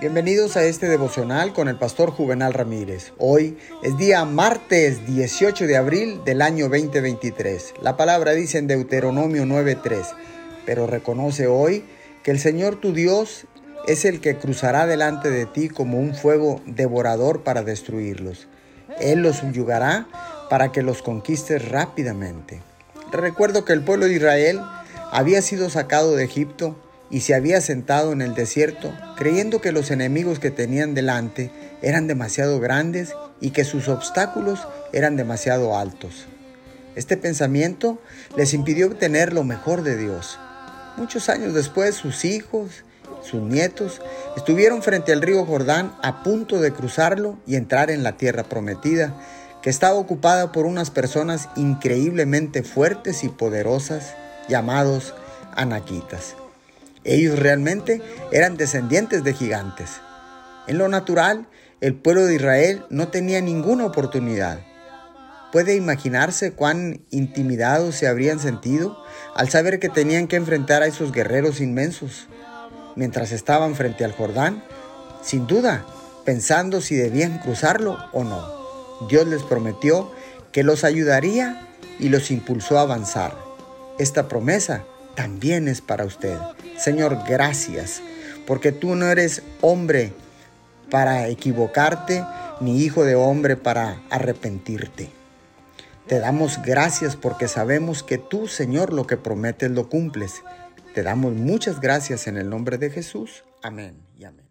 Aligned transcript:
Bienvenidos 0.00 0.56
a 0.56 0.64
este 0.64 0.88
devocional 0.88 1.52
con 1.52 1.68
el 1.68 1.76
pastor 1.76 2.10
Juvenal 2.10 2.54
Ramírez. 2.54 3.12
Hoy 3.18 3.58
es 3.82 3.98
día 3.98 4.24
martes 4.24 5.06
18 5.06 5.66
de 5.66 5.76
abril 5.76 6.24
del 6.24 6.40
año 6.40 6.70
2023. 6.70 7.74
La 7.82 7.98
palabra 7.98 8.32
dice 8.32 8.56
en 8.56 8.66
Deuteronomio 8.66 9.44
9:3, 9.44 10.06
pero 10.64 10.86
reconoce 10.86 11.48
hoy 11.48 11.84
que 12.22 12.30
el 12.30 12.38
Señor 12.38 12.76
tu 12.76 12.94
Dios 12.94 13.44
es 13.86 14.06
el 14.06 14.22
que 14.22 14.38
cruzará 14.38 14.86
delante 14.86 15.28
de 15.28 15.44
ti 15.44 15.68
como 15.68 16.00
un 16.00 16.14
fuego 16.14 16.62
devorador 16.64 17.42
para 17.42 17.62
destruirlos. 17.62 18.48
Él 19.00 19.20
los 19.20 19.36
subyugará 19.36 20.08
para 20.48 20.72
que 20.72 20.80
los 20.80 21.02
conquistes 21.02 21.68
rápidamente. 21.68 22.62
Recuerdo 23.12 23.66
que 23.66 23.74
el 23.74 23.84
pueblo 23.84 24.06
de 24.06 24.14
Israel 24.14 24.62
había 25.12 25.42
sido 25.42 25.68
sacado 25.68 26.16
de 26.16 26.24
Egipto 26.24 26.74
y 27.10 27.20
se 27.20 27.34
había 27.34 27.60
sentado 27.60 28.12
en 28.12 28.22
el 28.22 28.34
desierto 28.34 28.92
creyendo 29.16 29.60
que 29.60 29.72
los 29.72 29.90
enemigos 29.90 30.38
que 30.38 30.50
tenían 30.50 30.94
delante 30.94 31.50
eran 31.82 32.06
demasiado 32.06 32.60
grandes 32.60 33.14
y 33.40 33.50
que 33.50 33.64
sus 33.64 33.88
obstáculos 33.88 34.66
eran 34.92 35.16
demasiado 35.16 35.76
altos. 35.76 36.26
Este 36.96 37.16
pensamiento 37.16 38.00
les 38.36 38.54
impidió 38.54 38.86
obtener 38.86 39.32
lo 39.32 39.44
mejor 39.44 39.82
de 39.82 39.96
Dios. 39.96 40.38
Muchos 40.96 41.28
años 41.28 41.54
después 41.54 41.94
sus 41.94 42.24
hijos, 42.24 42.84
sus 43.22 43.42
nietos, 43.42 44.00
estuvieron 44.36 44.82
frente 44.82 45.12
al 45.12 45.22
río 45.22 45.44
Jordán 45.44 45.94
a 46.02 46.22
punto 46.22 46.60
de 46.60 46.72
cruzarlo 46.72 47.38
y 47.46 47.56
entrar 47.56 47.90
en 47.90 48.02
la 48.02 48.16
tierra 48.16 48.44
prometida, 48.44 49.14
que 49.62 49.70
estaba 49.70 49.94
ocupada 49.94 50.52
por 50.52 50.66
unas 50.66 50.90
personas 50.90 51.48
increíblemente 51.54 52.62
fuertes 52.62 53.24
y 53.24 53.28
poderosas 53.28 54.14
llamados 54.48 55.14
anaquitas. 55.54 56.34
Ellos 57.04 57.38
realmente 57.38 58.02
eran 58.32 58.56
descendientes 58.56 59.24
de 59.24 59.32
gigantes. 59.32 60.00
En 60.66 60.78
lo 60.78 60.88
natural, 60.88 61.48
el 61.80 61.94
pueblo 61.94 62.26
de 62.26 62.34
Israel 62.34 62.84
no 62.90 63.08
tenía 63.08 63.40
ninguna 63.40 63.86
oportunidad. 63.86 64.60
¿Puede 65.50 65.74
imaginarse 65.74 66.52
cuán 66.52 67.00
intimidados 67.10 67.96
se 67.96 68.06
habrían 68.06 68.38
sentido 68.38 69.02
al 69.34 69.48
saber 69.48 69.80
que 69.80 69.88
tenían 69.88 70.28
que 70.28 70.36
enfrentar 70.36 70.82
a 70.82 70.86
esos 70.86 71.10
guerreros 71.10 71.60
inmensos? 71.60 72.28
Mientras 72.96 73.32
estaban 73.32 73.74
frente 73.74 74.04
al 74.04 74.12
Jordán, 74.12 74.62
sin 75.22 75.46
duda, 75.46 75.86
pensando 76.24 76.80
si 76.80 76.94
debían 76.94 77.38
cruzarlo 77.38 77.98
o 78.12 78.22
no. 78.22 79.08
Dios 79.08 79.26
les 79.26 79.42
prometió 79.42 80.12
que 80.52 80.62
los 80.62 80.84
ayudaría 80.84 81.66
y 81.98 82.10
los 82.10 82.30
impulsó 82.30 82.78
a 82.78 82.82
avanzar. 82.82 83.36
Esta 83.98 84.28
promesa 84.28 84.84
también 85.14 85.68
es 85.68 85.80
para 85.80 86.04
usted. 86.04 86.36
Señor, 86.78 87.18
gracias, 87.28 88.02
porque 88.46 88.72
tú 88.72 88.94
no 88.94 89.06
eres 89.06 89.42
hombre 89.60 90.12
para 90.90 91.28
equivocarte, 91.28 92.24
ni 92.60 92.82
hijo 92.82 93.04
de 93.04 93.14
hombre 93.14 93.56
para 93.56 94.02
arrepentirte. 94.10 95.10
Te 96.06 96.18
damos 96.18 96.60
gracias 96.62 97.14
porque 97.14 97.46
sabemos 97.46 98.02
que 98.02 98.18
tú, 98.18 98.48
Señor, 98.48 98.92
lo 98.92 99.06
que 99.06 99.16
prometes 99.16 99.70
lo 99.70 99.88
cumples. 99.88 100.42
Te 100.94 101.02
damos 101.02 101.34
muchas 101.34 101.80
gracias 101.80 102.26
en 102.26 102.36
el 102.36 102.50
nombre 102.50 102.78
de 102.78 102.90
Jesús. 102.90 103.44
Amén 103.62 103.94
y 104.18 104.24
amén. 104.24 104.49